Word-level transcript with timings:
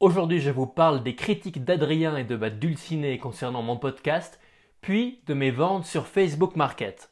Aujourd'hui, 0.00 0.38
je 0.38 0.50
vous 0.50 0.68
parle 0.68 1.02
des 1.02 1.16
critiques 1.16 1.64
d'Adrien 1.64 2.16
et 2.16 2.22
de 2.22 2.36
ma 2.36 2.50
dulcinée 2.50 3.18
concernant 3.18 3.62
mon 3.62 3.76
podcast, 3.76 4.38
puis 4.80 5.22
de 5.26 5.34
mes 5.34 5.50
ventes 5.50 5.86
sur 5.86 6.06
Facebook 6.06 6.54
Market. 6.54 7.10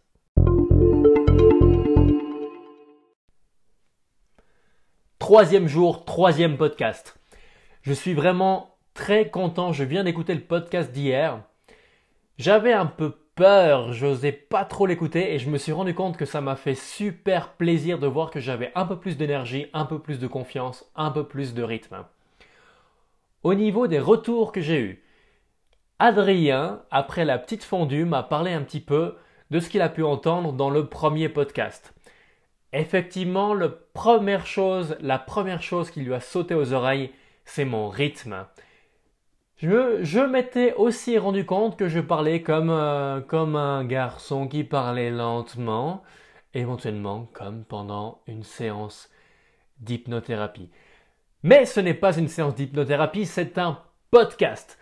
Troisième 5.19 5.67
jour, 5.67 6.05
troisième 6.05 6.57
podcast. 6.57 7.19
Je 7.83 7.93
suis 7.93 8.15
vraiment 8.15 8.77
très 8.95 9.31
content, 9.31 9.73
je 9.73 9.83
viens 9.83 10.05
d'écouter 10.05 10.37
le 10.37 10.43
podcast 10.43 10.93
d'hier. 10.93 11.43
J'avais 12.39 12.73
un 12.73 12.87
peu 12.87 13.17
peur, 13.35 13.95
j'osais 13.95 14.31
pas 14.31 14.65
trop 14.65 14.87
l'écouter 14.87 15.35
et 15.35 15.41
je 15.41 15.51
me 15.51 15.59
suis 15.59 15.73
rendu 15.73 15.93
compte 15.93 16.17
que 16.17 16.25
ça 16.25 16.41
m'a 16.41 16.55
fait 16.55 16.77
super 16.77 17.55
plaisir 17.55 17.99
de 17.99 18.07
voir 18.07 18.31
que 18.31 18.39
j'avais 18.39 18.71
un 18.77 18.85
peu 18.87 18.97
plus 18.97 19.17
d'énergie, 19.17 19.67
un 19.73 19.87
peu 19.87 19.99
plus 19.99 20.21
de 20.21 20.29
confiance, 20.29 20.89
un 20.95 21.11
peu 21.11 21.27
plus 21.27 21.53
de 21.53 21.65
rythme. 21.65 22.05
Au 23.43 23.55
niveau 23.55 23.87
des 23.87 23.99
retours 23.99 24.53
que 24.53 24.61
j'ai 24.61 24.81
eus, 24.81 25.05
Adrien, 25.99 26.83
après 26.91 27.25
la 27.25 27.39
petite 27.39 27.65
fondue, 27.65 28.05
m'a 28.05 28.23
parlé 28.23 28.53
un 28.53 28.63
petit 28.63 28.81
peu 28.81 29.17
de 29.51 29.61
ce 29.61 29.71
qu'il 29.71 29.81
a 29.81 29.89
pu 29.89 30.03
entendre 30.03 30.53
dans 30.53 30.71
le 30.71 30.89
premier 30.89 31.29
podcast. 31.29 31.95
Effectivement, 32.73 33.55
la 33.55 33.69
première 33.69 34.47
chose, 34.47 34.97
la 35.01 35.19
première 35.19 35.63
chose 35.63 35.91
qui 35.91 36.01
lui 36.01 36.13
a 36.13 36.21
sauté 36.21 36.55
aux 36.55 36.73
oreilles, 36.73 37.13
c'est 37.45 37.65
mon 37.65 37.89
rythme. 37.89 38.47
Je, 39.57 40.27
m'étais 40.27 40.75
aussi 40.75 41.17
rendu 41.17 41.47
compte 41.47 41.79
que 41.79 41.89
je 41.89 42.01
parlais 42.01 42.43
comme, 42.43 42.69
euh, 42.69 43.23
comme 43.23 43.57
un 43.57 43.85
garçon 43.87 44.49
qui 44.49 44.65
parlait 44.65 45.11
lentement, 45.11 46.03
éventuellement 46.53 47.31
comme 47.33 47.65
pendant 47.65 48.21
une 48.27 48.43
séance 48.43 49.09
d'hypnothérapie. 49.79 50.69
Mais 51.43 51.65
ce 51.67 51.81
n'est 51.81 51.95
pas 51.95 52.17
une 52.17 52.29
séance 52.29 52.55
d'hypnothérapie, 52.55 53.27
c'est 53.27 53.59
un 53.59 53.79
podcast. 54.11 54.79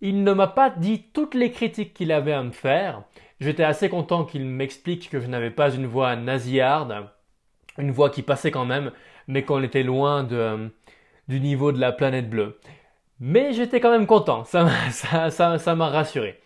Il 0.00 0.24
ne 0.24 0.32
m'a 0.32 0.48
pas 0.48 0.70
dit 0.70 1.04
toutes 1.12 1.34
les 1.34 1.50
critiques 1.50 1.94
qu'il 1.94 2.10
avait 2.10 2.32
à 2.32 2.42
me 2.42 2.50
faire. 2.50 3.04
J'étais 3.40 3.64
assez 3.64 3.88
content 3.88 4.24
qu'il 4.24 4.44
m'explique 4.44 5.10
que 5.10 5.20
je 5.20 5.26
n'avais 5.26 5.50
pas 5.50 5.74
une 5.74 5.86
voix 5.86 6.16
nasillarde, 6.16 7.08
une 7.78 7.90
voix 7.90 8.10
qui 8.10 8.22
passait 8.22 8.50
quand 8.50 8.64
même, 8.64 8.92
mais 9.28 9.44
qu'on 9.44 9.62
était 9.62 9.82
loin 9.82 10.24
de, 10.24 10.70
du 11.28 11.40
niveau 11.40 11.72
de 11.72 11.80
la 11.80 11.92
planète 11.92 12.28
bleue. 12.28 12.58
Mais 13.20 13.52
j'étais 13.52 13.80
quand 13.80 13.90
même 13.92 14.06
content, 14.06 14.44
ça 14.44 14.64
m'a 14.64 14.90
ça, 15.30 15.58
ça, 15.58 15.74
rassuré. 15.74 16.40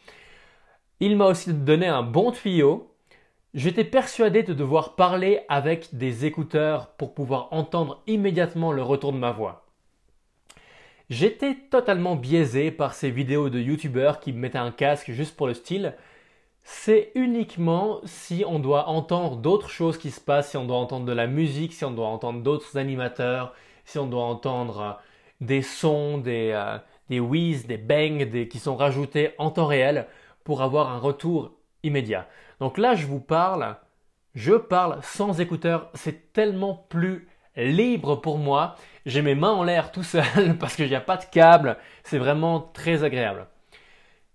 Il 1.01 1.17
m'a 1.17 1.27
aussi 1.27 1.53
donné 1.53 1.87
un 1.87 2.03
bon 2.03 2.33
tuyau. 2.33 2.96
J'étais 3.57 3.85
persuadé 3.85 4.43
de 4.43 4.53
devoir 4.53 4.97
parler 4.97 5.41
avec 5.49 5.97
des 5.97 6.27
écouteurs 6.27 6.89
pour 6.89 7.15
pouvoir 7.15 7.49
entendre 7.53 8.03
immédiatement 8.07 8.71
le 8.71 8.83
retour 8.83 9.15
de 9.15 9.19
ma 9.19 9.33
voix. 9.33 9.65
J'étais 11.09 11.55
totalement 11.71 12.17
biaisé 12.17 12.71
par 12.71 12.93
ces 12.93 13.11
vidéos 13.11 13.49
de 13.49 13.59
youtubeurs 13.59 14.21
qui 14.21 14.35
mettaient 14.35 14.59
un 14.59 14.73
casque 14.73 15.11
juste 15.11 15.35
pour 15.39 15.47
le 15.47 15.55
style. 15.55 15.95
C'est 16.65 17.13
uniquement 17.15 18.03
si 18.05 18.45
on 18.47 18.59
doit 18.59 18.89
entendre 18.89 19.37
d'autres 19.37 19.71
choses 19.71 19.97
qui 19.97 20.11
se 20.11 20.21
passent, 20.21 20.51
si 20.51 20.59
on 20.59 20.67
doit 20.67 20.77
entendre 20.77 21.07
de 21.07 21.13
la 21.13 21.27
musique, 21.27 21.73
si 21.73 21.87
on 21.87 21.93
doit 21.93 22.09
entendre 22.09 22.43
d'autres 22.43 22.77
animateurs, 22.77 23.55
si 23.87 23.99
on 23.99 24.07
doit 24.07 24.25
entendre 24.25 25.01
des 25.41 25.63
sons, 25.63 26.19
des, 26.19 26.51
euh, 26.53 26.77
des 27.09 27.21
des 27.67 27.79
bangs 27.79 28.49
qui 28.51 28.59
sont 28.59 28.77
rajoutés 28.77 29.31
en 29.39 29.51
temps 29.51 29.67
réel 29.67 30.09
pour 30.45 30.61
avoir 30.61 30.91
un 30.91 30.99
retour 30.99 31.53
immédiat. 31.83 32.29
Donc 32.61 32.79
là, 32.79 32.95
je 32.95 33.07
vous 33.07 33.21
parle, 33.21 33.77
je 34.35 34.55
parle 34.55 34.99
sans 35.03 35.41
écouteurs, 35.41 35.91
c'est 35.95 36.33
tellement 36.33 36.75
plus 36.89 37.29
libre 37.57 38.17
pour 38.17 38.39
moi. 38.39 38.77
J'ai 39.05 39.23
mes 39.23 39.35
mains 39.35 39.53
en 39.53 39.65
l'air 39.65 39.93
tout 39.93 40.03
seul 40.03 40.57
parce 40.61 40.77
qu'il 40.77 40.89
n'y 40.89 40.95
a 40.95 41.01
pas 41.01 41.17
de 41.17 41.25
câble, 41.25 41.77
c'est 42.05 42.19
vraiment 42.19 42.61
très 42.61 43.05
agréable. 43.05 43.47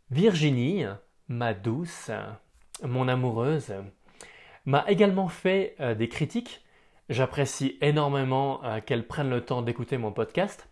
Virginie, 0.10 0.86
ma 1.28 1.54
douce, 1.54 2.12
mon 2.84 3.08
amoureuse, 3.08 3.74
m'a 4.66 4.84
également 4.88 5.28
fait 5.28 5.76
euh, 5.80 5.96
des 5.96 6.10
critiques. 6.10 6.64
J'apprécie 7.10 7.78
énormément 7.82 8.64
euh, 8.64 8.80
qu'elle 8.82 9.08
prenne 9.08 9.30
le 9.30 9.42
temps 9.42 9.62
d'écouter 9.62 9.98
mon 9.98 10.12
podcast. 10.12 10.68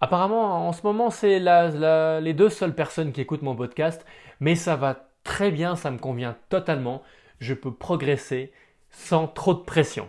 Apparemment, 0.00 0.68
en 0.68 0.72
ce 0.72 0.82
moment, 0.82 1.10
c'est 1.10 1.38
les 1.38 2.34
deux 2.34 2.50
seules 2.50 2.74
personnes 2.74 3.12
qui 3.12 3.22
écoutent 3.22 3.42
mon 3.42 3.56
podcast, 3.56 4.04
mais 4.40 4.54
ça 4.54 4.76
va 4.76 5.05
très 5.26 5.50
bien, 5.50 5.76
ça 5.76 5.90
me 5.90 5.98
convient 5.98 6.36
totalement. 6.48 7.02
Je 7.40 7.52
peux 7.52 7.74
progresser 7.74 8.52
sans 8.90 9.26
trop 9.26 9.52
de 9.52 9.60
pression. 9.60 10.08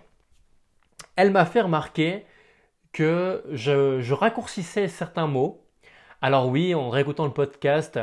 Elle 1.15 1.31
m'a 1.31 1.45
fait 1.45 1.61
remarquer 1.61 2.25
que 2.93 3.43
je, 3.51 4.13
raccourcissais 4.13 4.87
certains 4.87 5.27
mots. 5.27 5.65
Alors 6.21 6.47
oui, 6.47 6.73
en 6.75 6.89
réécoutant 6.89 7.25
le 7.25 7.33
podcast, 7.33 7.99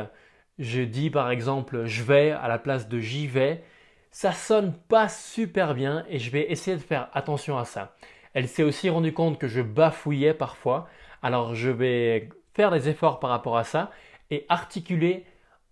je 0.59 0.81
dis 0.81 1.09
par 1.09 1.31
exemple 1.31 1.85
je 1.85 2.03
vais 2.03 2.31
à 2.31 2.47
la 2.47 2.59
place 2.59 2.87
de 2.87 2.99
j'y 2.99 3.27
vais. 3.27 3.63
Ça 4.11 4.31
sonne 4.31 4.73
pas 4.87 5.09
super 5.09 5.73
bien 5.73 6.05
et 6.09 6.19
je 6.19 6.29
vais 6.31 6.51
essayer 6.51 6.77
de 6.77 6.81
faire 6.81 7.09
attention 7.13 7.57
à 7.57 7.65
ça. 7.65 7.95
Elle 8.33 8.47
s'est 8.47 8.63
aussi 8.63 8.89
rendue 8.89 9.13
compte 9.13 9.39
que 9.39 9.47
je 9.47 9.61
bafouillais 9.61 10.33
parfois. 10.33 10.87
Alors 11.21 11.55
je 11.55 11.69
vais 11.69 12.29
faire 12.53 12.71
des 12.71 12.89
efforts 12.89 13.19
par 13.19 13.29
rapport 13.29 13.57
à 13.57 13.63
ça 13.63 13.91
et 14.31 14.45
articuler 14.49 15.25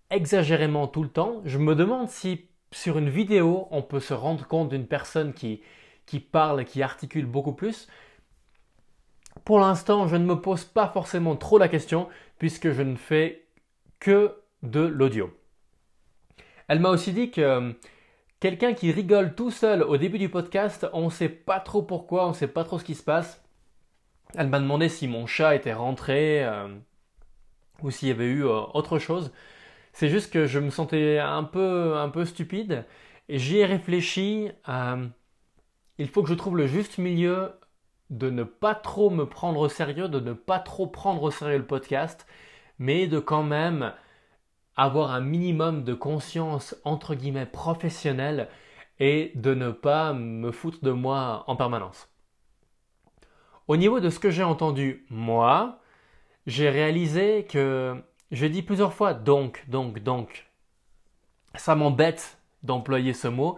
exagérément 0.09 0.87
tout 0.87 1.03
le 1.03 1.09
temps. 1.09 1.41
Je 1.45 1.57
me 1.57 1.75
demande 1.75 2.09
si 2.09 2.47
sur 2.71 2.97
une 2.97 3.09
vidéo 3.09 3.67
on 3.71 3.81
peut 3.81 3.99
se 3.99 4.13
rendre 4.13 4.47
compte 4.47 4.69
d'une 4.69 4.87
personne 4.87 5.33
qui, 5.33 5.61
qui 6.05 6.19
parle, 6.19 6.65
qui 6.65 6.81
articule 6.81 7.25
beaucoup 7.25 7.53
plus. 7.53 7.87
Pour 9.45 9.59
l'instant, 9.59 10.07
je 10.07 10.15
ne 10.15 10.25
me 10.25 10.39
pose 10.39 10.63
pas 10.63 10.87
forcément 10.87 11.35
trop 11.35 11.57
la 11.57 11.67
question 11.67 12.07
puisque 12.37 12.71
je 12.71 12.81
ne 12.81 12.95
fais 12.95 13.45
que 13.99 14.35
de 14.61 14.81
l'audio. 14.81 15.31
Elle 16.67 16.79
m'a 16.79 16.89
aussi 16.89 17.11
dit 17.11 17.31
que 17.31 17.41
euh, 17.41 17.73
quelqu'un 18.39 18.73
qui 18.73 18.91
rigole 18.91 19.35
tout 19.35 19.51
seul 19.51 19.83
au 19.83 19.97
début 19.97 20.17
du 20.17 20.29
podcast, 20.29 20.87
on 20.93 21.05
ne 21.05 21.09
sait 21.09 21.29
pas 21.29 21.59
trop 21.59 21.81
pourquoi, 21.81 22.25
on 22.25 22.29
ne 22.29 22.33
sait 22.33 22.47
pas 22.47 22.63
trop 22.63 22.79
ce 22.79 22.85
qui 22.85 22.95
se 22.95 23.03
passe. 23.03 23.43
Elle 24.35 24.47
m'a 24.47 24.59
demandé 24.59 24.89
si 24.89 25.07
mon 25.07 25.27
chat 25.27 25.55
était 25.55 25.73
rentré 25.73 26.43
euh, 26.43 26.67
ou 27.81 27.91
s'il 27.91 28.07
y 28.07 28.11
avait 28.11 28.25
eu 28.25 28.45
euh, 28.45 28.61
autre 28.73 28.97
chose. 28.97 29.31
C'est 29.93 30.09
juste 30.09 30.33
que 30.33 30.47
je 30.47 30.59
me 30.59 30.71
sentais 30.71 31.19
un 31.19 31.43
peu, 31.43 31.95
un 31.95 32.09
peu 32.09 32.25
stupide 32.25 32.85
et 33.29 33.37
j'y 33.37 33.59
ai 33.59 33.65
réfléchi. 33.65 34.49
Euh, 34.67 35.07
il 35.99 36.07
faut 36.09 36.23
que 36.23 36.29
je 36.29 36.33
trouve 36.33 36.57
le 36.57 36.67
juste 36.67 36.97
milieu 36.97 37.51
de 38.09 38.29
ne 38.29 38.43
pas 38.43 38.75
trop 38.75 39.11
me 39.11 39.25
prendre 39.25 39.59
au 39.59 39.69
sérieux, 39.69 40.09
de 40.09 40.19
ne 40.19 40.33
pas 40.33 40.59
trop 40.59 40.87
prendre 40.87 41.21
au 41.21 41.31
sérieux 41.31 41.59
le 41.59 41.65
podcast, 41.65 42.25
mais 42.79 43.07
de 43.07 43.19
quand 43.19 43.43
même 43.43 43.93
avoir 44.75 45.11
un 45.11 45.21
minimum 45.21 45.83
de 45.83 45.93
conscience 45.93 46.75
entre 46.83 47.13
guillemets 47.13 47.45
professionnelle 47.45 48.49
et 48.99 49.31
de 49.35 49.53
ne 49.53 49.69
pas 49.69 50.13
me 50.13 50.51
foutre 50.51 50.83
de 50.83 50.91
moi 50.91 51.43
en 51.47 51.55
permanence. 51.55 52.09
Au 53.67 53.77
niveau 53.77 53.99
de 53.99 54.09
ce 54.09 54.19
que 54.19 54.31
j'ai 54.31 54.43
entendu, 54.43 55.05
moi, 55.09 55.79
j'ai 56.47 56.69
réalisé 56.69 57.45
que 57.45 57.95
je 58.33 58.45
dis 58.45 58.61
plusieurs 58.61 58.93
fois 58.93 59.13
donc, 59.13 59.63
donc, 59.69 59.99
donc. 59.99 60.47
Ça 61.55 61.75
m'embête 61.75 62.37
d'employer 62.63 63.13
ce 63.13 63.27
mot, 63.27 63.57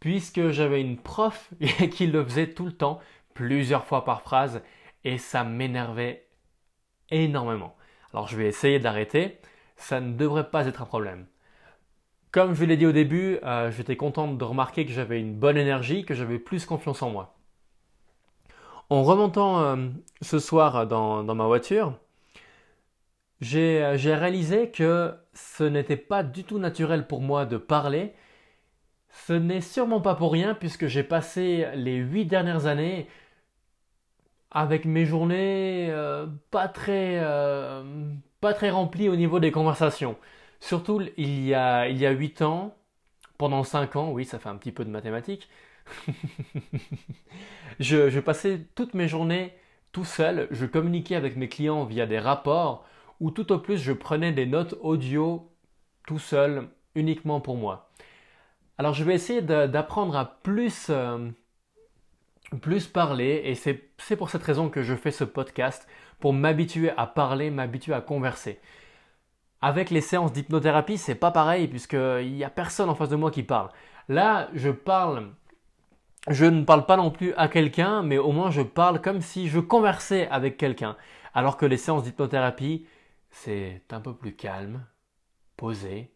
puisque 0.00 0.50
j'avais 0.50 0.80
une 0.80 0.98
prof 0.98 1.50
qui 1.92 2.06
le 2.06 2.22
faisait 2.24 2.50
tout 2.50 2.66
le 2.66 2.72
temps, 2.72 3.00
plusieurs 3.32 3.86
fois 3.86 4.04
par 4.04 4.22
phrase, 4.22 4.62
et 5.04 5.16
ça 5.16 5.44
m'énervait 5.44 6.26
énormément. 7.10 7.76
Alors 8.12 8.28
je 8.28 8.36
vais 8.36 8.46
essayer 8.46 8.78
d'arrêter, 8.78 9.38
ça 9.76 10.00
ne 10.00 10.12
devrait 10.12 10.50
pas 10.50 10.66
être 10.66 10.82
un 10.82 10.86
problème. 10.86 11.26
Comme 12.30 12.54
je 12.54 12.64
l'ai 12.64 12.76
dit 12.76 12.86
au 12.86 12.92
début, 12.92 13.38
euh, 13.42 13.70
j'étais 13.70 13.96
contente 13.96 14.36
de 14.36 14.44
remarquer 14.44 14.84
que 14.84 14.92
j'avais 14.92 15.18
une 15.18 15.34
bonne 15.34 15.56
énergie, 15.56 16.04
que 16.04 16.14
j'avais 16.14 16.38
plus 16.38 16.66
confiance 16.66 17.02
en 17.02 17.10
moi. 17.10 17.38
En 18.90 19.02
remontant 19.02 19.60
euh, 19.60 19.88
ce 20.20 20.38
soir 20.38 20.86
dans, 20.86 21.22
ma 21.22 21.46
voiture, 21.46 21.94
j'ai 23.40 24.14
réalisé 24.14 24.70
que 24.70 25.14
ce 25.34 25.64
n'était 25.64 25.96
pas 25.96 26.22
du 26.22 26.44
tout 26.44 26.58
naturel 26.58 27.06
pour 27.06 27.20
moi 27.20 27.46
de 27.46 27.56
parler. 27.56 28.14
Ce 29.10 29.32
n'est 29.32 29.60
sûrement 29.60 30.00
pas 30.00 30.14
pour 30.14 30.32
rien 30.32 30.54
puisque 30.54 30.86
j'ai 30.86 31.02
passé 31.02 31.66
les 31.74 31.96
huit 31.96 32.26
dernières 32.26 32.66
années 32.66 33.08
avec 34.50 34.84
mes 34.84 35.04
journées 35.04 35.88
euh, 35.90 36.26
pas 36.50 36.68
très 36.68 37.20
pas 38.40 38.54
très 38.54 38.70
remplies 38.70 39.08
au 39.08 39.16
niveau 39.16 39.40
des 39.40 39.52
conversations. 39.52 40.16
Surtout 40.60 41.02
il 41.16 41.44
y 41.46 41.54
a 41.54 41.88
il 41.88 41.98
y 41.98 42.06
a 42.06 42.10
huit 42.10 42.42
ans, 42.42 42.74
pendant 43.38 43.64
cinq 43.64 43.96
ans, 43.96 44.10
oui, 44.10 44.24
ça 44.24 44.38
fait 44.38 44.48
un 44.48 44.56
petit 44.56 44.72
peu 44.72 44.84
de 44.84 44.90
mathématiques. 44.90 45.48
je, 47.80 48.20
passais 48.20 48.66
toutes 48.74 48.94
mes 48.94 49.08
journées 49.08 49.54
tout 49.92 50.04
seul, 50.04 50.48
je 50.50 50.66
communiquais 50.66 51.14
avec 51.14 51.36
mes 51.36 51.48
clients 51.48 51.84
via 51.84 52.06
des 52.06 52.18
rapports 52.18 52.84
ou 53.20 53.30
tout 53.30 53.52
au 53.52 53.58
plus 53.58 53.78
je 53.78 53.92
prenais 53.92 54.32
des 54.32 54.46
notes 54.46 54.76
audio 54.80 55.50
tout 56.06 56.18
seul, 56.18 56.68
uniquement 56.94 57.40
pour 57.40 57.56
moi. 57.56 57.90
Alors 58.78 58.94
je 58.94 59.04
vais 59.04 59.14
essayer 59.14 59.42
d'apprendre 59.42 60.16
à 60.16 60.24
plus, 60.42 60.86
euh, 60.88 61.28
plus 62.62 62.86
parler 62.86 63.42
et 63.44 63.54
c'est 63.54 64.16
pour 64.16 64.30
cette 64.30 64.42
raison 64.42 64.68
que 64.70 64.82
je 64.82 64.94
fais 64.94 65.10
ce 65.10 65.24
podcast, 65.24 65.86
pour 66.20 66.32
m'habituer 66.32 66.90
à 66.96 67.06
parler, 67.06 67.50
m'habituer 67.50 67.92
à 67.92 68.00
converser. 68.00 68.60
Avec 69.60 69.90
les 69.90 70.00
séances 70.00 70.32
d'hypnothérapie, 70.32 70.96
c'est 70.96 71.14
pas 71.14 71.32
pareil 71.32 71.68
puisqu'il 71.68 72.32
n'y 72.32 72.44
a 72.44 72.50
personne 72.50 72.88
en 72.88 72.94
face 72.94 73.08
de 73.08 73.16
moi 73.16 73.30
qui 73.30 73.42
parle. 73.42 73.68
Là, 74.08 74.48
je 74.54 74.70
parle, 74.70 75.28
je 76.28 76.46
ne 76.46 76.64
parle 76.64 76.86
pas 76.86 76.96
non 76.96 77.10
plus 77.10 77.34
à 77.34 77.48
quelqu'un, 77.48 78.02
mais 78.02 78.16
au 78.16 78.32
moins 78.32 78.50
je 78.50 78.62
parle 78.62 79.02
comme 79.02 79.20
si 79.20 79.48
je 79.48 79.60
conversais 79.60 80.28
avec 80.28 80.56
quelqu'un. 80.56 80.96
Alors 81.34 81.56
que 81.56 81.66
les 81.66 81.76
séances 81.76 82.04
d'hypnothérapie, 82.04 82.86
c'est 83.30 83.82
un 83.90 84.00
peu 84.00 84.14
plus 84.14 84.34
calme, 84.34 84.86
posé 85.56 86.12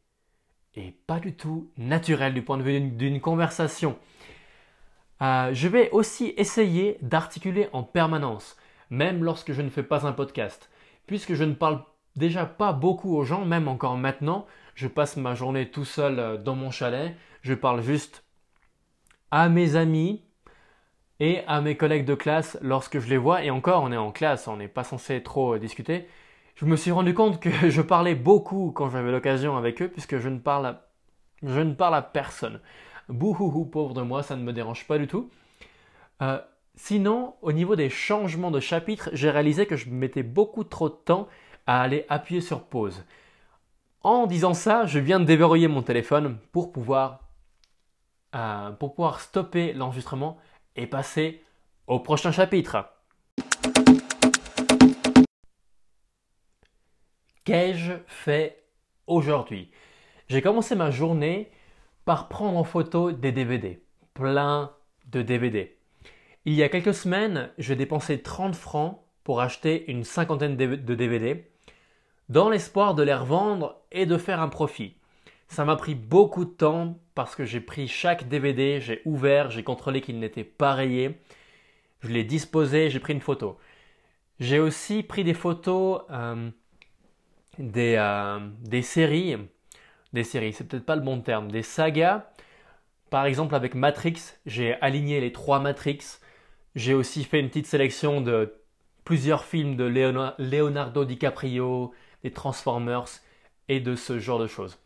et 0.74 0.92
pas 1.06 1.20
du 1.20 1.34
tout 1.36 1.70
naturel 1.76 2.34
du 2.34 2.42
point 2.42 2.56
de 2.58 2.62
vue 2.62 2.80
d'une 2.80 3.20
conversation. 3.20 3.98
Euh, 5.20 5.50
je 5.52 5.68
vais 5.68 5.90
aussi 5.90 6.34
essayer 6.36 6.98
d'articuler 7.02 7.68
en 7.72 7.82
permanence, 7.82 8.56
même 8.90 9.22
lorsque 9.22 9.52
je 9.52 9.62
ne 9.62 9.70
fais 9.70 9.82
pas 9.82 10.06
un 10.06 10.12
podcast, 10.12 10.70
puisque 11.06 11.34
je 11.34 11.44
ne 11.44 11.54
parle 11.54 11.84
déjà 12.16 12.46
pas 12.46 12.72
beaucoup 12.72 13.16
aux 13.16 13.24
gens, 13.24 13.44
même 13.44 13.68
encore 13.68 13.96
maintenant. 13.96 14.46
Je 14.74 14.88
passe 14.88 15.16
ma 15.16 15.34
journée 15.34 15.70
tout 15.70 15.84
seul 15.84 16.18
euh, 16.18 16.36
dans 16.38 16.54
mon 16.54 16.70
chalet, 16.70 17.14
je 17.42 17.54
parle 17.54 17.82
juste 17.82 18.24
à 19.30 19.48
mes 19.48 19.76
amis 19.76 20.24
et 21.20 21.40
à 21.46 21.60
mes 21.60 21.76
collègues 21.76 22.04
de 22.04 22.14
classe 22.14 22.58
lorsque 22.62 22.98
je 22.98 23.08
les 23.08 23.18
vois, 23.18 23.44
et 23.44 23.50
encore 23.50 23.82
on 23.82 23.92
est 23.92 23.96
en 23.96 24.12
classe, 24.12 24.48
on 24.48 24.56
n'est 24.56 24.68
pas 24.68 24.84
censé 24.84 25.22
trop 25.22 25.54
euh, 25.54 25.58
discuter. 25.58 26.08
Je 26.54 26.66
me 26.66 26.76
suis 26.76 26.90
rendu 26.90 27.14
compte 27.14 27.40
que 27.40 27.50
je 27.70 27.82
parlais 27.82 28.14
beaucoup 28.14 28.72
quand 28.74 28.90
j'avais 28.90 29.10
l'occasion 29.10 29.56
avec 29.56 29.82
eux, 29.82 29.88
puisque 29.88 30.18
je 30.18 30.28
ne 30.28 30.38
parle 30.38 30.76
à, 31.94 32.02
personne. 32.02 32.60
Bouhouhou, 33.08 33.64
pauvre 33.64 33.94
de 33.94 34.02
moi, 34.02 34.22
ça 34.22 34.36
ne 34.36 34.42
me 34.42 34.52
dérange 34.52 34.86
pas 34.86 34.98
du 34.98 35.06
tout. 35.06 35.30
Euh, 36.22 36.40
sinon, 36.76 37.34
au 37.42 37.52
niveau 37.52 37.76
des 37.76 37.90
changements 37.90 38.50
de 38.50 38.60
chapitre, 38.60 39.10
j'ai 39.12 39.30
réalisé 39.30 39.66
que 39.66 39.76
je 39.76 39.90
mettais 39.90 40.22
beaucoup 40.22 40.64
trop 40.64 40.88
de 40.88 40.94
temps 40.94 41.28
à 41.66 41.82
aller 41.82 42.06
appuyer 42.08 42.40
sur 42.40 42.64
pause. 42.64 43.04
En 44.02 44.26
disant 44.26 44.54
ça, 44.54 44.86
je 44.86 44.98
viens 44.98 45.20
de 45.20 45.24
déverrouiller 45.24 45.68
mon 45.68 45.82
téléphone 45.82 46.38
pour 46.50 46.72
pouvoir, 46.72 47.20
euh, 48.34 48.70
pour 48.72 48.94
pouvoir 48.94 49.20
stopper 49.20 49.72
l'enregistrement 49.72 50.38
et 50.76 50.86
passer 50.86 51.42
au 51.86 52.00
prochain 52.00 52.32
chapitre. 52.32 52.91
Qu'ai-je 57.44 57.94
fait 58.06 58.62
aujourd'hui? 59.08 59.72
J'ai 60.28 60.42
commencé 60.42 60.76
ma 60.76 60.92
journée 60.92 61.50
par 62.04 62.28
prendre 62.28 62.56
en 62.56 62.62
photo 62.62 63.10
des 63.10 63.32
DVD. 63.32 63.82
Plein 64.14 64.72
de 65.10 65.22
DVD. 65.22 65.76
Il 66.44 66.54
y 66.54 66.62
a 66.62 66.68
quelques 66.68 66.94
semaines, 66.94 67.50
j'ai 67.58 67.74
dépensé 67.74 68.22
30 68.22 68.54
francs 68.54 69.00
pour 69.24 69.40
acheter 69.40 69.90
une 69.90 70.04
cinquantaine 70.04 70.56
de 70.56 70.94
DVD 70.94 71.44
dans 72.28 72.48
l'espoir 72.48 72.94
de 72.94 73.02
les 73.02 73.14
revendre 73.14 73.80
et 73.90 74.06
de 74.06 74.18
faire 74.18 74.40
un 74.40 74.48
profit. 74.48 74.94
Ça 75.48 75.64
m'a 75.64 75.74
pris 75.74 75.96
beaucoup 75.96 76.44
de 76.44 76.50
temps 76.50 76.96
parce 77.16 77.34
que 77.34 77.44
j'ai 77.44 77.60
pris 77.60 77.88
chaque 77.88 78.28
DVD, 78.28 78.80
j'ai 78.80 79.02
ouvert, 79.04 79.50
j'ai 79.50 79.64
contrôlé 79.64 80.00
qu'il 80.00 80.20
n'était 80.20 80.44
pas 80.44 80.74
rayé, 80.74 81.18
je 82.02 82.08
l'ai 82.08 82.24
disposé, 82.24 82.88
j'ai 82.88 83.00
pris 83.00 83.12
une 83.12 83.20
photo. 83.20 83.58
J'ai 84.38 84.60
aussi 84.60 85.02
pris 85.02 85.24
des 85.24 85.34
photos 85.34 86.02
euh, 86.10 86.50
des, 87.58 87.96
euh, 87.98 88.38
des 88.60 88.82
séries 88.82 89.36
des 90.12 90.24
séries, 90.24 90.52
c'est 90.52 90.68
peut-être 90.68 90.84
pas 90.86 90.96
le 90.96 91.02
bon 91.02 91.20
terme, 91.20 91.50
des 91.50 91.62
sagas. 91.62 92.26
Par 93.10 93.26
exemple, 93.26 93.54
avec 93.54 93.74
Matrix, 93.74 94.16
j'ai 94.46 94.74
aligné 94.80 95.20
les 95.20 95.32
trois 95.32 95.58
Matrix. 95.58 96.00
J'ai 96.74 96.94
aussi 96.94 97.24
fait 97.24 97.40
une 97.40 97.48
petite 97.48 97.66
sélection 97.66 98.20
de 98.20 98.54
plusieurs 99.04 99.44
films 99.44 99.76
de 99.76 99.84
Leonardo 100.38 101.04
DiCaprio, 101.04 101.92
des 102.22 102.30
Transformers 102.30 103.08
et 103.68 103.80
de 103.80 103.96
ce 103.96 104.18
genre 104.18 104.38
de 104.38 104.46
choses. 104.46 104.78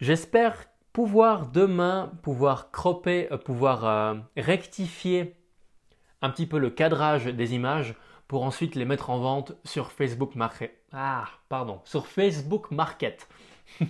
J'espère 0.00 0.66
pouvoir 0.92 1.48
demain 1.48 2.12
pouvoir 2.22 2.70
cropper, 2.70 3.30
euh, 3.30 3.38
pouvoir 3.38 3.84
euh, 3.84 4.14
rectifier 4.36 5.36
un 6.22 6.30
petit 6.30 6.46
peu 6.46 6.58
le 6.58 6.70
cadrage 6.70 7.26
des 7.26 7.54
images 7.54 7.94
pour 8.28 8.42
ensuite 8.42 8.74
les 8.74 8.84
mettre 8.84 9.10
en 9.10 9.18
vente 9.18 9.52
sur 9.64 9.92
Facebook 9.92 10.34
Market. 10.34 10.76
Ah, 10.92 11.28
pardon, 11.48 11.80
sur 11.84 12.06
Facebook 12.06 12.70
Market. 12.70 13.28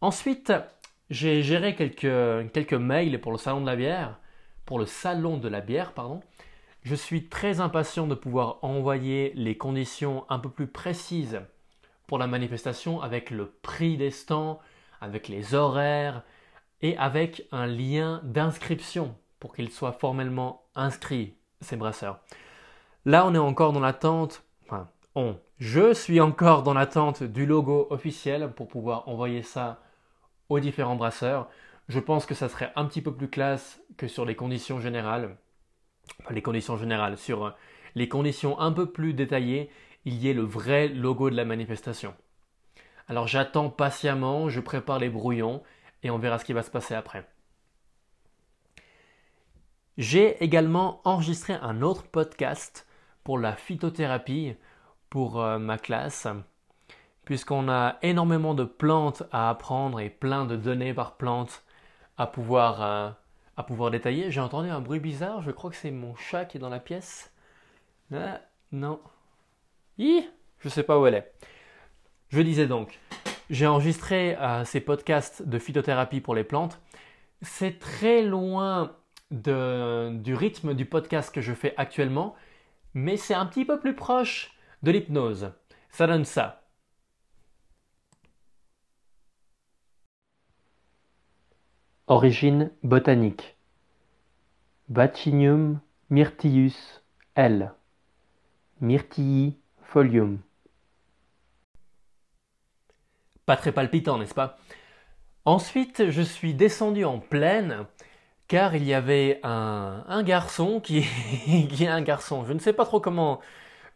Ensuite, 0.00 0.52
j'ai 1.10 1.42
géré 1.42 1.76
quelques, 1.76 2.72
mails 2.72 3.20
pour 3.20 3.32
le 3.32 3.38
salon 3.38 3.60
de 3.60 3.66
la 3.66 3.76
bière, 3.76 4.18
pour 4.64 4.78
le 4.78 4.86
salon 4.86 5.38
de 5.38 5.48
la 5.48 5.60
bière, 5.60 5.92
pardon. 5.92 6.20
Je 6.82 6.96
suis 6.96 7.28
très 7.28 7.60
impatient 7.60 8.08
de 8.08 8.16
pouvoir 8.16 8.58
envoyer 8.62 9.32
les 9.36 9.56
conditions 9.56 10.24
un 10.28 10.40
peu 10.40 10.50
plus 10.50 10.66
précises 10.66 11.40
pour 12.08 12.18
la 12.18 12.26
manifestation 12.26 13.00
avec 13.00 13.30
le 13.30 13.46
prix 13.46 13.96
des 13.96 14.10
stands, 14.10 14.58
avec 15.00 15.28
les 15.28 15.54
horaires 15.54 16.24
et 16.80 16.96
avec 16.96 17.46
un 17.52 17.66
lien 17.66 18.20
d'inscription 18.24 19.14
pour 19.38 19.54
qu'ils 19.54 19.70
soient 19.70 19.92
formellement 19.92 20.64
inscrits, 20.74 21.36
ces 21.62 21.76
brasseurs. 21.76 22.20
Là, 23.04 23.26
on 23.26 23.34
est 23.34 23.38
encore 23.38 23.72
dans 23.72 23.80
l'attente, 23.80 24.44
enfin, 24.64 24.88
on, 25.14 25.36
je 25.58 25.92
suis 25.92 26.20
encore 26.20 26.62
dans 26.62 26.74
l'attente 26.74 27.22
du 27.22 27.46
logo 27.46 27.86
officiel 27.90 28.52
pour 28.52 28.68
pouvoir 28.68 29.08
envoyer 29.08 29.42
ça 29.42 29.82
aux 30.48 30.60
différents 30.60 30.96
brasseurs. 30.96 31.48
Je 31.88 32.00
pense 32.00 32.26
que 32.26 32.34
ça 32.34 32.48
serait 32.48 32.72
un 32.76 32.84
petit 32.84 33.02
peu 33.02 33.12
plus 33.12 33.28
classe 33.28 33.80
que 33.96 34.08
sur 34.08 34.24
les 34.24 34.36
conditions 34.36 34.80
générales. 34.80 35.36
Enfin, 36.20 36.34
les 36.34 36.42
conditions 36.42 36.76
générales, 36.76 37.18
sur 37.18 37.46
euh, 37.46 37.50
les 37.94 38.08
conditions 38.08 38.58
un 38.60 38.72
peu 38.72 38.90
plus 38.90 39.14
détaillées, 39.14 39.70
il 40.04 40.14
y 40.14 40.28
ait 40.28 40.34
le 40.34 40.42
vrai 40.42 40.88
logo 40.88 41.30
de 41.30 41.36
la 41.36 41.44
manifestation. 41.44 42.14
Alors 43.08 43.28
j'attends 43.28 43.70
patiemment, 43.70 44.48
je 44.48 44.60
prépare 44.60 44.98
les 44.98 45.10
brouillons 45.10 45.62
et 46.02 46.10
on 46.10 46.18
verra 46.18 46.38
ce 46.38 46.44
qui 46.44 46.52
va 46.52 46.62
se 46.62 46.70
passer 46.70 46.94
après. 46.94 47.26
J'ai 49.98 50.42
également 50.42 51.00
enregistré 51.04 51.54
un 51.54 51.82
autre 51.82 52.04
podcast 52.04 52.86
pour 53.24 53.38
la 53.38 53.54
phytothérapie 53.54 54.54
pour 55.10 55.40
euh, 55.40 55.58
ma 55.58 55.78
classe 55.78 56.26
puisqu'on 57.24 57.68
a 57.68 57.98
énormément 58.02 58.54
de 58.54 58.64
plantes 58.64 59.22
à 59.32 59.50
apprendre 59.50 60.00
et 60.00 60.10
plein 60.10 60.44
de 60.44 60.56
données 60.56 60.94
par 60.94 61.16
plante 61.16 61.62
à 62.18 62.26
pouvoir, 62.26 62.82
euh, 62.82 63.10
à 63.56 63.62
pouvoir 63.62 63.90
détailler. 63.90 64.30
J'ai 64.30 64.40
entendu 64.40 64.68
un 64.70 64.80
bruit 64.80 65.00
bizarre, 65.00 65.42
je 65.42 65.50
crois 65.50 65.70
que 65.70 65.76
c'est 65.76 65.90
mon 65.90 66.14
chat 66.16 66.44
qui 66.44 66.56
est 66.56 66.60
dans 66.60 66.68
la 66.68 66.80
pièce. 66.80 67.32
Ah, 68.12 68.40
non. 68.72 69.00
Hi, 69.98 70.28
je 70.60 70.68
sais 70.68 70.82
pas 70.82 70.98
où 70.98 71.06
elle 71.06 71.14
est. 71.14 71.32
Je 72.30 72.40
disais 72.40 72.66
donc, 72.66 72.98
j'ai 73.50 73.66
enregistré 73.66 74.36
euh, 74.36 74.64
ces 74.64 74.80
podcasts 74.80 75.42
de 75.46 75.58
phytothérapie 75.58 76.20
pour 76.20 76.34
les 76.34 76.44
plantes. 76.44 76.80
C'est 77.42 77.78
très 77.78 78.22
loin 78.22 78.96
du 79.32 80.34
rythme 80.34 80.74
du 80.74 80.84
podcast 80.84 81.34
que 81.34 81.40
je 81.40 81.54
fais 81.54 81.74
actuellement, 81.76 82.36
mais 82.94 83.16
c'est 83.16 83.34
un 83.34 83.46
petit 83.46 83.64
peu 83.64 83.80
plus 83.80 83.94
proche 83.94 84.52
de 84.82 84.90
l'hypnose. 84.90 85.52
Ça 85.90 86.06
donne 86.06 86.24
ça. 86.24 86.62
Origine 92.06 92.70
botanique. 92.82 93.56
Vaccinium 94.90 95.80
myrtillus 96.10 97.00
L. 97.34 97.72
Myrtillifolium. 98.80 100.40
Pas 103.46 103.56
très 103.56 103.72
palpitant, 103.72 104.18
n'est-ce 104.18 104.34
pas? 104.34 104.58
Ensuite, 105.44 106.10
je 106.10 106.22
suis 106.22 106.54
descendu 106.54 107.04
en 107.04 107.18
plaine 107.18 107.86
car 108.48 108.74
il 108.74 108.84
y 108.84 108.94
avait 108.94 109.40
un, 109.42 110.22
garçon 110.22 110.80
qui, 110.80 111.02
qui 111.70 111.84
est 111.84 111.88
un 111.88 112.02
garçon. 112.02 112.44
Je 112.44 112.52
ne 112.52 112.58
sais 112.58 112.72
pas 112.72 112.84
trop 112.84 113.00
comment, 113.00 113.40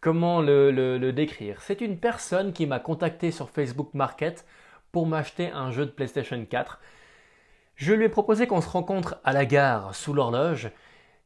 le, 0.04 0.70
le 0.70 1.12
décrire. 1.12 1.60
C'est 1.62 1.80
une 1.80 1.98
personne 1.98 2.52
qui 2.52 2.66
m'a 2.66 2.80
contacté 2.80 3.30
sur 3.30 3.50
Facebook 3.50 3.90
Market 3.94 4.46
pour 4.92 5.06
m'acheter 5.06 5.50
un 5.50 5.70
jeu 5.70 5.86
de 5.86 5.90
PlayStation 5.90 6.44
4 6.44 6.80
je 7.76 7.92
lui 7.92 8.06
ai 8.06 8.08
proposé 8.08 8.46
qu'on 8.46 8.62
se 8.62 8.68
rencontre 8.68 9.20
à 9.22 9.32
la 9.32 9.44
gare 9.44 9.94
sous 9.94 10.14
l'horloge. 10.14 10.70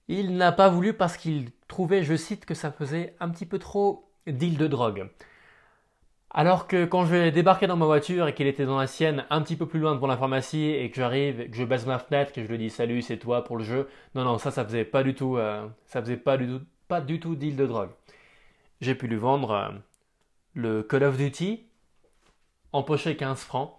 Il 0.09 0.37
n'a 0.37 0.51
pas 0.51 0.69
voulu 0.69 0.93
parce 0.95 1.17
qu'il 1.17 1.51
trouvait, 1.69 2.03
je 2.03 2.17
cite, 2.17 2.45
que 2.45 2.55
ça 2.55 2.73
faisait 2.73 3.15
un 3.21 3.29
petit 3.31 3.47
peu 3.47 3.61
trop 3.61 4.11
deal 4.27 4.57
de 4.57 4.67
drogue. 4.67 5.09
Alors 6.33 6.69
que 6.69 6.85
quand 6.85 7.05
je 7.05 7.11
vais 7.11 7.33
débarquer 7.33 7.67
dans 7.67 7.77
ma 7.77 7.87
voiture 7.87 8.29
et 8.29 8.35
qu'il 8.35 8.47
était 8.47 8.65
dans 8.65 8.79
la 8.79 8.87
sienne, 8.87 9.27
un 9.31 9.43
petit 9.43 9.57
peu 9.57 9.67
plus 9.67 9.81
loin 9.81 9.95
devant 9.95 10.07
la 10.07 10.17
pharmacie, 10.17 10.71
et 10.71 10.89
que 10.91 10.97
j'arrive, 10.97 11.51
que 11.51 11.57
je 11.57 11.65
baisse 11.65 11.87
ma 11.87 11.99
fenêtre, 11.99 12.33
que 12.33 12.43
je 12.43 12.49
lui 12.49 12.59
dis 12.59 12.71
salut, 12.71 13.03
c'est 13.03 13.19
toi 13.19 13.43
pour 13.43 13.57
le 13.57 13.65
jeu, 13.65 13.89
non, 14.15 14.25
non, 14.25 14.39
ça, 14.39 14.53
ça 14.53 14.65
faisait 14.65 14.85
pas 14.85 15.03
du 15.03 15.15
tout, 15.15 15.37
euh, 15.37 15.67
ça 15.87 16.01
faisait 16.01 16.17
pas 16.17 16.37
du 16.37 16.47
tout, 16.47 16.65
pas 16.87 17.01
du 17.01 17.19
tout 17.19 17.35
deal 17.35 17.57
de 17.57 17.67
drogue. 17.67 17.91
J'ai 18.81 18.95
pu 18.95 19.09
lui 19.09 19.17
vendre 19.17 19.51
euh, 19.51 19.71
le 20.55 20.83
Call 20.85 21.03
of 21.03 21.17
Duty, 21.17 21.67
empocher 22.73 23.17
15 23.17 23.41
francs, 23.41 23.73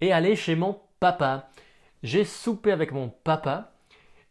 et 0.00 0.12
aller 0.12 0.36
chez 0.36 0.54
mon 0.54 0.80
papa. 1.00 1.50
J'ai 2.04 2.24
soupé 2.24 2.70
avec 2.72 2.92
mon 2.92 3.08
papa 3.08 3.72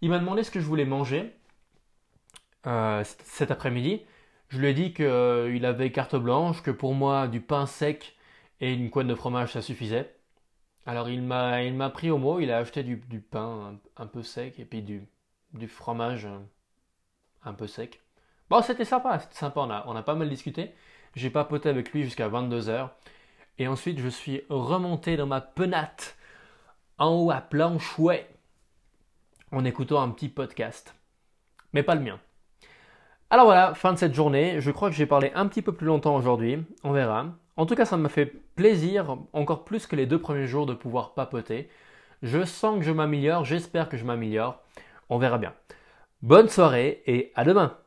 Il 0.02 0.10
m'a 0.10 0.20
demandé 0.20 0.44
ce 0.44 0.52
que 0.52 0.62
je 0.62 0.66
voulais 0.66 0.86
manger 0.86 1.36
euh, 2.68 3.04
cet 3.26 3.52
après-midi. 3.52 4.02
Je 4.50 4.58
lui 4.60 4.68
ai 4.68 4.74
dit 4.74 4.94
qu'il 4.94 5.66
avait 5.66 5.92
carte 5.92 6.16
blanche, 6.16 6.64
que 6.64 6.72
pour 6.72 6.96
moi 6.96 7.28
du 7.28 7.40
pain 7.40 7.66
sec 7.66 8.16
et 8.60 8.74
une 8.74 8.90
couenne 8.90 9.08
de 9.08 9.16
fromage 9.16 9.54
ça 9.54 9.62
suffisait. 9.62 10.16
Alors 10.86 11.10
il 11.10 11.22
m'a 11.22 11.90
pris 11.92 12.10
au 12.10 12.18
mot, 12.18 12.40
il 12.40 12.52
a 12.52 12.58
acheté 12.58 12.84
du, 12.84 12.98
pain 12.98 13.80
un, 13.98 14.08
peu 14.08 14.24
sec 14.24 14.60
et 14.60 14.66
puis 14.66 14.82
du, 14.82 15.08
fromage 15.68 16.28
un 17.44 17.54
peu 17.54 17.68
sec. 17.68 18.02
Bon, 18.50 18.64
c'était 18.64 18.86
sympa, 18.86 19.20
c'était 19.20 19.36
sympa, 19.36 19.62
on 19.86 19.96
a, 19.96 20.04
pas 20.04 20.16
mal 20.16 20.30
discuté. 20.30 20.74
J'ai 21.16 21.30
papoté 21.30 21.70
avec 21.70 21.94
lui 21.94 22.04
jusqu'à 22.04 22.28
22h. 22.28 22.90
Et 23.60 23.68
ensuite, 23.68 24.00
je 24.00 24.08
suis 24.08 24.42
remonté 24.50 25.18
dans 25.18 25.28
ma 25.28 25.42
penate 25.42 26.18
en 26.98 27.14
haut 27.14 27.32
à 27.32 27.42
Planchouet 27.42 28.28
en 29.52 29.66
écoutant 29.66 30.02
un 30.02 30.10
petit 30.10 30.30
podcast. 30.30 30.96
Mais 31.74 31.84
pas 31.84 31.96
le 31.96 32.02
mien. 32.02 32.20
Alors 33.32 33.46
voilà, 33.46 33.76
fin 33.76 33.94
de 33.94 33.98
cette 34.00 34.16
journée. 34.16 34.60
Je 34.60 34.72
crois 34.72 34.90
que 34.90 34.96
j'ai 34.96 35.06
parlé 35.06 35.32
un 35.36 35.48
petit 35.48 35.62
peu 35.62 35.72
plus 35.72 35.86
longtemps 35.86 36.16
aujourd'hui. 36.16 36.64
On 36.84 36.92
verra. 36.92 37.28
En 37.58 37.68
tout 37.68 37.76
cas, 37.76 37.86
ça 37.86 37.96
m'a 37.96 38.10
fait 38.10 38.26
plaisir, 38.56 39.18
encore 39.34 39.66
plus 39.66 39.86
que 39.86 39.96
les 39.96 40.08
deux 40.08 40.20
premiers 40.20 40.48
jours, 40.48 40.66
de 40.66 40.74
pouvoir 40.74 41.14
papoter. 41.14 41.70
Je 42.24 42.44
sens 42.44 42.80
que 42.80 42.86
je 42.86 42.92
m'améliore, 42.92 43.46
j'espère 43.46 43.88
que 43.88 43.98
je 43.98 44.06
m'améliore. 44.06 44.60
On 45.10 45.20
verra 45.20 45.38
bien. 45.38 45.54
Bonne 46.24 46.50
soirée 46.50 47.04
et 47.06 47.32
à 47.36 47.44
demain 47.44 47.78